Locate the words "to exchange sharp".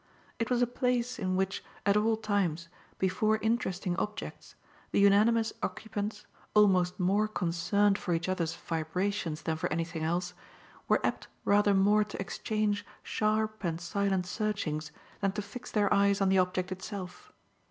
12.03-13.63